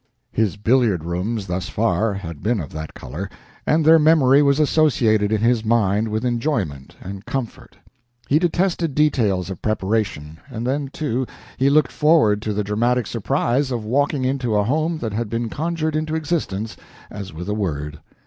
His 0.31 0.57
billiard 0.57 1.03
rooms 1.05 1.45
thus 1.45 1.69
far 1.69 2.15
had 2.15 2.41
been 2.41 2.59
of 2.59 2.71
that 2.71 2.95
color, 2.95 3.29
and 3.67 3.85
their 3.85 3.99
memory 3.99 4.41
was 4.41 4.59
associated 4.59 5.31
in 5.31 5.41
his 5.41 5.63
mind 5.63 6.07
with 6.07 6.25
enjoyment 6.25 6.95
and 6.99 7.23
comfort. 7.23 7.77
He 8.27 8.39
detested 8.39 8.95
details 8.95 9.51
of 9.51 9.61
preparation, 9.61 10.39
and 10.49 10.65
then, 10.65 10.87
too, 10.87 11.27
he 11.57 11.69
looked 11.69 11.91
forward 11.91 12.41
to 12.41 12.51
the 12.53 12.63
dramatic 12.63 13.05
surprise 13.05 13.69
of 13.69 13.85
walking 13.85 14.25
into 14.25 14.55
a 14.55 14.63
home 14.63 14.97
that 14.97 15.13
had 15.13 15.29
been 15.29 15.49
conjured 15.49 15.95
into 15.95 16.15
existence 16.15 16.75
as 17.11 17.31
with 17.31 17.47
a 17.47 17.53
word. 17.53 17.99